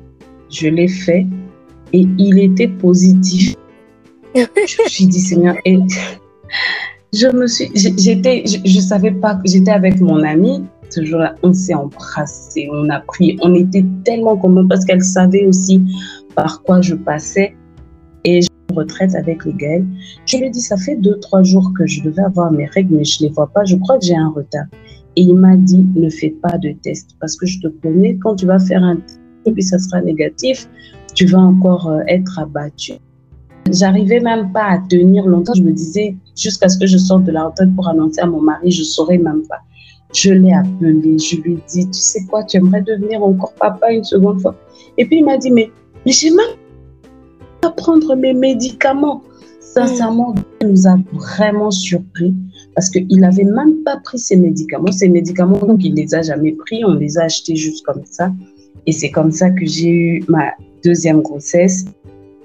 [0.49, 1.25] je l'ai fait
[1.93, 3.55] et il était positif.
[4.35, 4.41] je
[4.83, 5.77] me suis dit, Seigneur, et
[7.13, 11.53] je me suis, j'étais, je, je savais pas, j'étais avec mon ami ce jour-là, on
[11.53, 15.81] s'est embrassé, on a pris, on était tellement commun parce qu'elle savait aussi
[16.35, 17.55] par quoi je passais.
[18.25, 19.83] Et je retraite avec les gars.
[20.25, 22.97] Je lui ai dit, ça fait deux, trois jours que je devais avoir mes règles,
[22.97, 23.65] mais je ne les vois pas.
[23.65, 24.65] Je crois que j'ai un retard.
[25.15, 28.35] Et il m'a dit, ne fais pas de test parce que je te connais, quand
[28.35, 30.69] tu vas faire un test et puis ça sera négatif,
[31.15, 32.93] tu vas encore euh, être abattu.
[33.71, 35.53] J'arrivais même pas à tenir longtemps.
[35.55, 38.41] Je me disais, jusqu'à ce que je sorte de la retraite pour annoncer à mon
[38.41, 39.59] mari, je saurais même pas.
[40.13, 43.91] Je l'ai appelé, je lui ai dit, tu sais quoi, tu aimerais devenir encore papa
[43.91, 44.55] une seconde fois.
[44.97, 45.69] Et puis il m'a dit, mais,
[46.05, 46.55] mais j'ai même
[47.67, 49.23] pas prendre mes médicaments.
[49.59, 52.33] Sincèrement, il nous a vraiment surpris
[52.73, 54.91] parce qu'il n'avait même pas pris ses médicaments.
[54.91, 56.83] Ses médicaments, donc, il ne les a jamais pris.
[56.85, 58.31] On les a achetés juste comme ça.
[58.85, 60.51] Et c'est comme ça que j'ai eu ma
[60.83, 61.85] deuxième grossesse.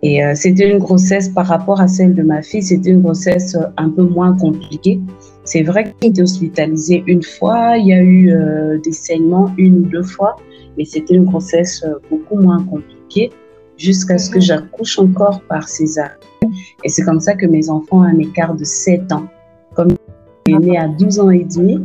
[0.02, 3.54] Et euh, c'était une grossesse par rapport à celle de ma fille, c'était une grossesse
[3.54, 5.00] euh, un peu moins compliquée
[5.44, 9.78] c'est vrai qu'il était hospitalisé une fois, il y a eu euh, des saignements une
[9.78, 10.36] ou deux fois,
[10.78, 13.30] mais c'était une grossesse beaucoup moins compliquée
[13.82, 16.10] jusqu'à ce que j'accouche encore par césar.
[16.84, 19.26] Et c'est comme ça que mes enfants ont un écart de 7 ans.
[19.74, 19.96] Comme
[20.46, 21.84] il est né à 12 ans et demi,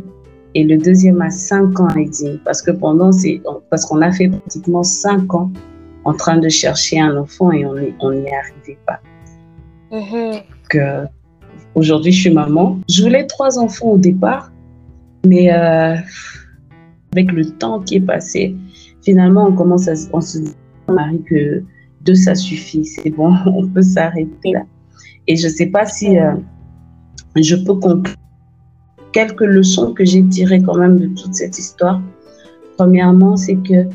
[0.54, 2.40] et le deuxième a 5 ans et demi.
[2.44, 5.50] Parce que pendant, c'est, parce qu'on a fait pratiquement 5 ans
[6.04, 9.00] en train de chercher un enfant et on n'y on arrivait pas.
[9.90, 10.42] Mm-hmm.
[10.76, 11.06] Euh,
[11.74, 12.78] aujourd'hui, je suis maman.
[12.88, 14.52] Je voulais trois enfants au départ,
[15.26, 15.96] mais euh,
[17.12, 18.54] avec le temps qui est passé,
[19.02, 20.54] finalement, on commence à on se dit,
[20.88, 21.62] Marie, que
[22.02, 22.84] deux, ça suffit.
[22.84, 24.62] C'est bon, on peut s'arrêter là.
[25.26, 26.32] Et je ne sais pas si euh,
[27.36, 28.14] je peux comprendre
[29.12, 32.00] quelques leçons que j'ai tirées quand même de toute cette histoire.
[32.76, 33.86] Premièrement, c'est que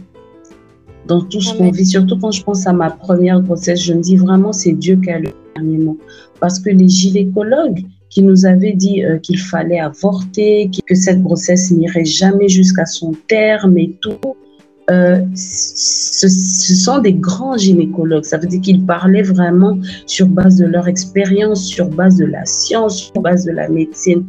[1.07, 4.01] dans tout ce qu'on vit, surtout quand je pense à ma première grossesse, je me
[4.01, 5.97] dis vraiment c'est Dieu qui a le dernier mot.
[6.39, 11.71] Parce que les gynécologues qui nous avaient dit euh, qu'il fallait avorter, que cette grossesse
[11.71, 14.35] n'irait jamais jusqu'à son terme et tout,
[14.91, 18.25] euh, ce, ce, sont des grands gynécologues.
[18.25, 22.45] Ça veut dire qu'ils parlaient vraiment sur base de leur expérience, sur base de la
[22.45, 24.25] science, sur base de la médecine.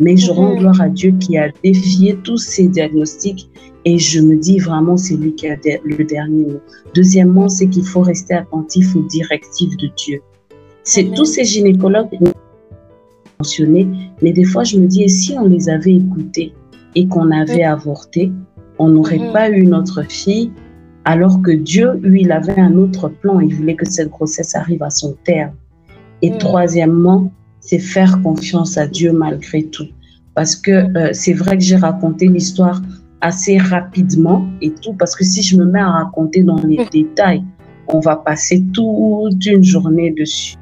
[0.00, 0.58] Mais je rends mhm.
[0.60, 3.50] gloire à Dieu qui a défié tous ces diagnostics
[3.84, 6.60] et je me dis vraiment c'est lui qui a le dernier mot.
[6.94, 10.20] Deuxièmement, c'est qu'il faut rester attentif aux directives de Dieu.
[10.84, 12.08] C'est tous ces gynécologues
[13.38, 13.88] mentionnés,
[14.22, 16.54] mais des fois je me dis et si on les avait écoutés
[16.94, 18.32] et qu'on avait avorté,
[18.78, 19.32] on n'aurait mhm.
[19.32, 20.52] pas eu notre fille,
[21.04, 23.40] alors que Dieu, lui, il avait un autre plan.
[23.40, 25.52] Il voulait que cette grossesse arrive à son terme.
[26.22, 26.38] Et mhm.
[26.38, 29.88] troisièmement, c'est faire confiance à Dieu malgré tout.
[30.34, 32.80] Parce que euh, c'est vrai que j'ai raconté l'histoire
[33.20, 37.42] assez rapidement et tout, parce que si je me mets à raconter dans les détails,
[37.88, 40.56] on va passer toute une journée dessus.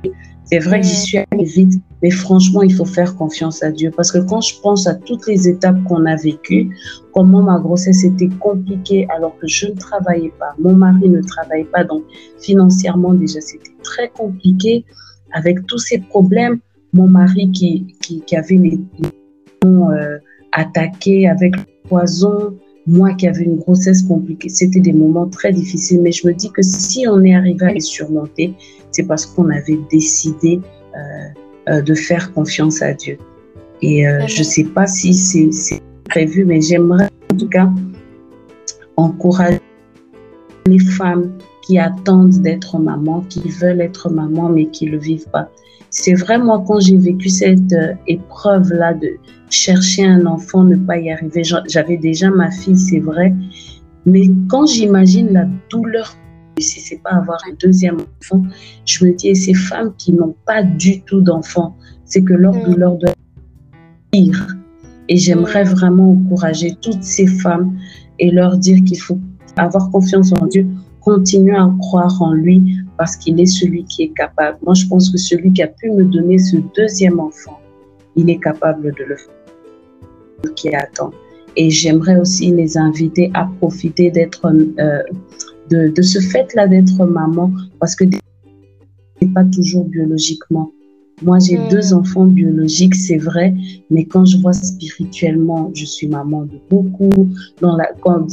[0.47, 3.91] C'est vrai que j'y suis allée vite, mais franchement, il faut faire confiance à Dieu.
[3.95, 6.71] Parce que quand je pense à toutes les étapes qu'on a vécues,
[7.13, 11.65] comment ma grossesse était compliquée alors que je ne travaillais pas, mon mari ne travaillait
[11.65, 12.05] pas, donc
[12.41, 14.85] financièrement déjà c'était très compliqué
[15.33, 16.61] avec tous ces problèmes.
[16.93, 18.81] Mon mari qui, qui, qui avait les,
[19.65, 20.19] euh,
[20.53, 22.57] attaqués avec le poison,
[22.87, 26.01] moi qui avais une grossesse compliquée, c'était des moments très difficiles.
[26.03, 28.55] Mais je me dis que si on est arrivé à les surmonter,
[28.91, 30.61] c'est parce qu'on avait décidé
[30.95, 30.99] euh,
[31.69, 33.19] euh, de faire confiance à Dieu.
[33.83, 37.69] Et je ne sais pas si c'est prévu, mais j'aimerais en tout cas
[38.97, 39.61] encourager
[40.67, 45.29] les femmes qui attendent d'être maman, qui veulent être maman, mais qui ne le vivent
[45.31, 45.51] pas.
[45.91, 49.17] C'est vraiment quand j'ai vécu cette euh, épreuve-là de
[49.51, 51.43] chercher un enfant, ne pas y arriver.
[51.45, 53.35] J'avais déjà ma fille, c'est vrai.
[54.05, 56.17] Mais quand j'imagine la douleur,
[56.63, 58.43] si c'est pas avoir un deuxième enfant,
[58.85, 62.55] je me dis, et ces femmes qui n'ont pas du tout d'enfant, c'est que leur
[62.55, 62.65] mm.
[62.65, 63.13] douleur doit
[64.11, 64.57] pire.
[65.09, 65.69] Et j'aimerais mm.
[65.69, 67.77] vraiment encourager toutes ces femmes
[68.19, 69.19] et leur dire qu'il faut
[69.57, 70.67] avoir confiance en Dieu,
[71.01, 74.59] continuer à croire en lui, parce qu'il est celui qui est capable.
[74.65, 77.61] Moi, je pense que celui qui a pu me donner ce deuxième enfant,
[78.17, 80.55] il est capable de le faire.
[80.55, 81.11] Qui attend.
[81.57, 85.03] Et j'aimerais aussi les inviter à profiter d'être, euh,
[85.71, 87.51] de, de, ce fait-là d'être maman,
[87.81, 90.71] parce que n'est pas toujours biologiquement.
[91.23, 91.69] Moi, j'ai hmm.
[91.71, 93.55] deux enfants biologiques, c'est vrai,
[93.91, 97.29] mais quand je vois spirituellement, je suis maman de beaucoup.
[97.61, 98.27] Dans la, quand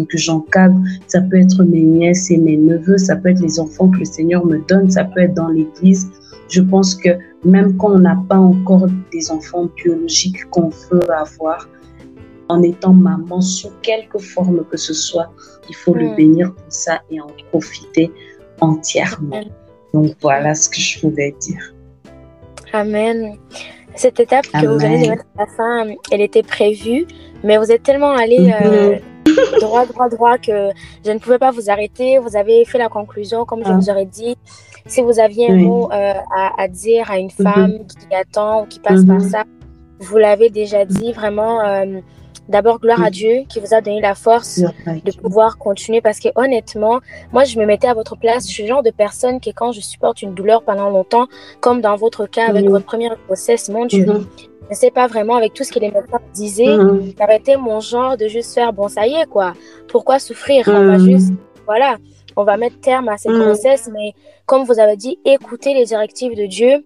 [0.00, 0.80] que j'encadre.
[1.06, 4.04] Ça peut être mes nièces et mes neveux, ça peut être les enfants que le
[4.04, 6.08] Seigneur me donne, ça peut être dans l'église.
[6.48, 7.10] Je pense que
[7.44, 11.68] même quand on n'a pas encore des enfants biologiques qu'on veut avoir,
[12.48, 15.30] en étant maman sous quelque forme que ce soit,
[15.68, 16.16] il faut le hmm.
[16.16, 18.10] bénir pour ça et en profiter
[18.60, 19.42] entièrement.
[19.94, 21.74] Donc voilà ce que je voulais dire.
[22.72, 23.36] Amen.
[23.94, 27.06] Cette étape que vous allez mettre à la fin, elle était prévue,
[27.44, 28.98] mais vous êtes tellement allé euh,
[29.60, 30.70] droit, droit, droit que
[31.04, 32.18] je ne pouvais pas vous arrêter.
[32.18, 33.76] Vous avez fait la conclusion, comme je ah.
[33.76, 34.36] vous aurais dit.
[34.86, 36.14] Si vous aviez un mot euh,
[36.58, 37.44] à, dire à une mhm.
[37.44, 39.28] femme qui attend ou qui passe par mhm.
[39.28, 39.44] ça,
[40.00, 41.12] vous l'avez déjà dit.
[41.12, 42.00] Vraiment, euh,
[42.48, 46.00] d'abord, gloire à Dieu qui vous a donné la force de pouvoir continuer.
[46.00, 47.00] Parce que honnêtement,
[47.32, 48.46] moi, je me mettais à votre place.
[48.46, 51.26] Je suis le genre de personne qui, quand je supporte une douleur pendant longtemps,
[51.60, 54.26] comme dans votre cas avec votre première grossesse, mon Dieu, mhm
[54.72, 57.58] ne sais pas vraiment avec tout ce que les médecins disaient, mmh.
[57.60, 59.52] mon genre de juste faire bon ça y est quoi.
[59.88, 60.64] Pourquoi souffrir?
[60.68, 61.10] On va mhm.
[61.10, 61.32] juste
[61.66, 61.96] voilà,
[62.36, 64.14] on va mettre terme à cette grossesse, mais
[64.46, 66.84] comme vous avez dit, écoutez les directives de Dieu.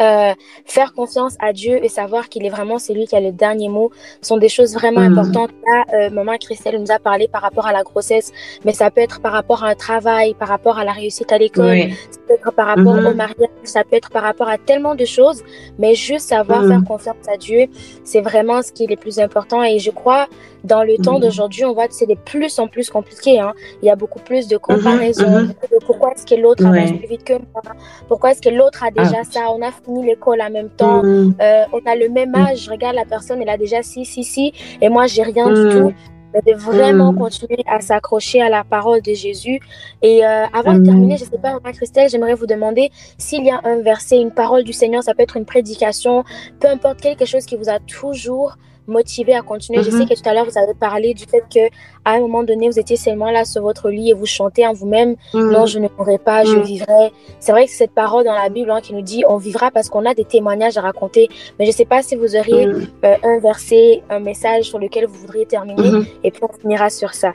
[0.00, 0.32] Euh,
[0.64, 3.90] faire confiance à Dieu et savoir qu'il est vraiment celui qui a le dernier mot
[4.22, 5.12] sont des choses vraiment mhm.
[5.12, 5.50] importantes.
[5.66, 8.32] Là, euh, maman Christelle nous a parlé par rapport à la grossesse,
[8.64, 11.38] mais ça peut être par rapport à un travail, par rapport à la réussite à
[11.38, 13.06] l'école, ça peut être par rapport mhm.
[13.06, 15.42] au mariage, ça peut être par rapport à tellement de choses,
[15.78, 16.68] mais juste savoir mhm.
[16.68, 17.66] faire confiance à Dieu,
[18.04, 19.62] c'est vraiment ce qui est le plus important.
[19.62, 20.28] Et je crois
[20.64, 23.38] dans le temps d'aujourd'hui, on voit que c'est de plus en plus compliqué.
[23.38, 23.52] Hein.
[23.82, 25.48] Il y a beaucoup plus de comparaisons.
[25.86, 27.62] pourquoi est-ce que l'autre avance plus vite que moi?
[28.08, 29.24] Pourquoi est-ce que l'autre a déjà ah.
[29.30, 29.40] ça?
[29.54, 31.02] On a fini l'école en même temps.
[31.04, 32.64] Euh, on a le même âge.
[32.64, 34.52] Je regarde la personne, elle a déjà si, si, si.
[34.80, 35.92] Et moi, j'ai rien du tout
[36.40, 39.60] de vraiment continuer à s'accrocher à la parole de Jésus.
[40.02, 43.50] Et euh, avant de terminer, je ne sais pas, Christelle, j'aimerais vous demander s'il y
[43.50, 46.24] a un verset, une parole du Seigneur, ça peut être une prédication,
[46.60, 49.82] peu importe quelque chose qui vous a toujours motivé à continuer.
[49.82, 50.08] Je sais mhm.
[50.08, 51.72] que tout à l'heure, vous avez parlé du fait que
[52.04, 54.72] à un moment donné, vous étiez seulement là sur votre lit et vous chantez en
[54.72, 55.50] vous-même, mhm.
[55.50, 56.62] non, je ne mourrai pas, je mhm.
[56.62, 57.12] vivrai.
[57.40, 59.70] C'est vrai que c'est cette parole dans la Bible hein, qui nous dit, on vivra
[59.70, 61.28] parce qu'on a des témoignages à raconter.
[61.58, 65.06] Mais je ne sais pas si vous auriez euh, un verset, un message sur lequel
[65.06, 67.32] vous voudriez terminer et puis on finira sur ça.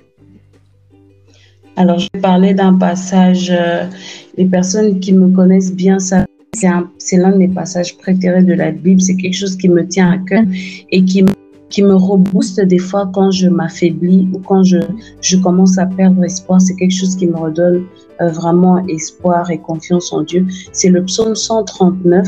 [1.76, 3.86] Alors, je vais parler d'un passage, euh,
[4.36, 6.26] les personnes qui me connaissent bien savent
[6.98, 9.02] c'est l'un de mes passages préférés de la Bible.
[9.02, 10.43] C'est quelque chose qui me tient à cœur
[10.91, 11.26] et qui,
[11.69, 14.78] qui me rebooste des fois quand je m'affaiblis ou quand je,
[15.22, 16.62] je commence à perdre espoir.
[16.62, 17.86] C'est quelque chose qui me redonne
[18.22, 20.45] euh, vraiment espoir et confiance en Dieu.
[20.72, 22.28] C'est le psaume 139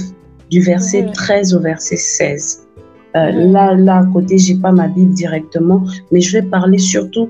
[0.50, 2.68] du verset 13 au verset 16.
[3.16, 7.30] Euh, là, là, à côté, j'ai pas ma Bible directement, mais je vais parler surtout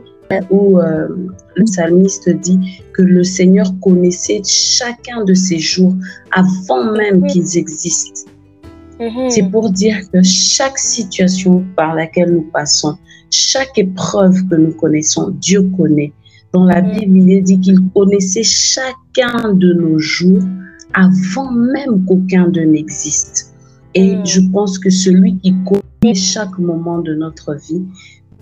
[0.50, 1.08] où euh,
[1.56, 5.96] le psalmiste dit que le Seigneur connaissait chacun de ces jours
[6.32, 7.28] avant même mhm.
[7.28, 8.30] qu'ils existent.
[9.00, 9.30] Mhm.
[9.30, 12.98] C'est pour dire que chaque situation par laquelle nous passons,
[13.32, 16.14] chaque épreuve que nous connaissons, Dieu connaît.
[16.54, 16.92] Dans la mhm.
[16.92, 20.44] Bible, il est dit qu'il connaissait chacun de nos jours
[20.94, 23.54] avant même qu'aucun d'eux n'existe.
[23.96, 27.84] Et je pense que celui qui connaît chaque moment de notre vie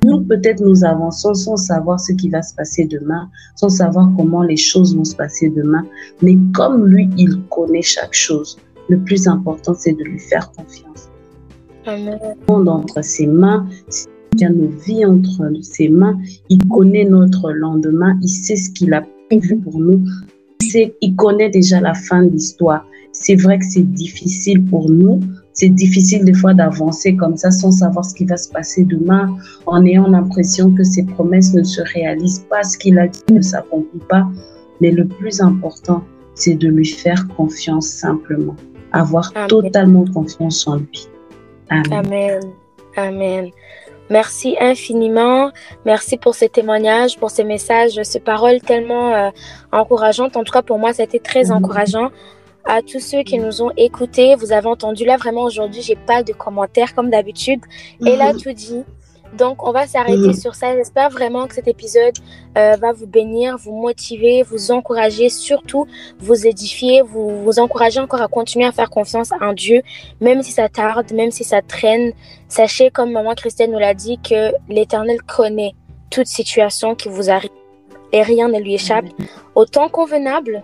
[0.04, 4.44] nous, peut-être, nous avançons sans savoir ce qui va se passer demain, sans savoir comment
[4.44, 5.86] les choses vont se passer demain.
[6.22, 8.58] Mais comme lui, il connaît chaque chose,
[8.88, 11.10] le plus important, c'est de lui faire confiance.
[11.86, 12.20] Amen.
[12.48, 13.68] Entre ses mains,
[14.34, 16.18] il a nos vies entre ses mains,
[16.50, 20.04] il connaît notre lendemain, il sait ce qu'il a prévu pour nous,
[20.62, 22.86] il, il connaît déjà la fin de l'histoire.
[23.12, 25.20] C'est vrai que c'est difficile pour nous,
[25.60, 29.36] c'est difficile des fois d'avancer comme ça sans savoir ce qui va se passer demain,
[29.66, 33.42] en ayant l'impression que ses promesses ne se réalisent pas, ce qu'il a dit ne
[33.42, 34.26] s'accomplit pas.
[34.80, 36.02] Mais le plus important,
[36.34, 38.56] c'est de lui faire confiance simplement,
[38.94, 41.10] avoir totalement confiance en lui.
[41.70, 42.40] Amen.
[42.96, 43.50] Amen.
[44.10, 45.52] Merci infiniment.
[45.86, 49.30] Merci pour ces témoignages, pour ces messages, ces paroles tellement euh,
[49.74, 50.38] encourageantes.
[50.38, 52.12] En tout cas, pour moi, ça a été très encourageant
[52.66, 54.36] à tous ceux qui nous ont écoutés.
[54.36, 57.62] Vous avez entendu là vraiment aujourd'hui, j'ai pas de commentaires comme d'habitude.
[58.06, 58.84] Et là tout dit.
[59.38, 60.76] Donc on va s'arrêter sur ça.
[60.76, 62.18] J'espère vraiment que cet épisode
[62.58, 65.86] euh, va vous bénir, vous motiver, vous encourager, surtout
[66.20, 69.82] vous édifier, vous encourager encore à continuer à faire confiance en Dieu,
[70.20, 72.14] même si ça tarde, même si ça traîne.
[72.48, 75.74] Sachez, comme maman Christiane nous l'a dit, que l'Éternel connaît
[76.10, 77.52] toute situation qui vous arrive
[78.12, 79.06] et rien ne lui échappe.
[79.56, 80.64] Au temps convenable,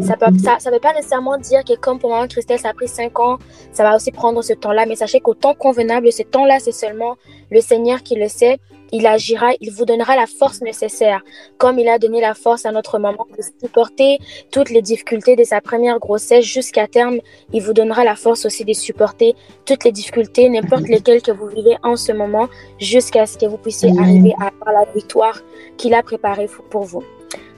[0.00, 2.88] ça ne ça, veut pas nécessairement dire que comme pour Maman Christelle, ça a pris
[2.88, 3.38] cinq ans,
[3.72, 4.86] ça va aussi prendre ce temps-là.
[4.86, 7.16] Mais sachez qu'au temps convenable, ce temps-là, c'est seulement
[7.50, 8.58] le Seigneur qui le sait.
[8.92, 11.22] Il agira, il vous donnera la force nécessaire,
[11.56, 14.18] comme il a donné la force à notre maman de supporter
[14.50, 17.18] toutes les difficultés de sa première grossesse jusqu'à terme.
[17.52, 21.46] Il vous donnera la force aussi de supporter toutes les difficultés, n'importe lesquelles que vous
[21.46, 25.40] vivez en ce moment, jusqu'à ce que vous puissiez arriver à avoir la victoire
[25.78, 27.02] qu'il a préparée pour vous.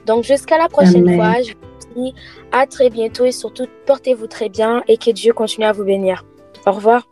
[0.05, 2.13] Donc jusqu'à la prochaine fois, je vous dis
[2.51, 6.23] à très bientôt et surtout portez-vous très bien et que Dieu continue à vous bénir.
[6.65, 7.07] Au revoir.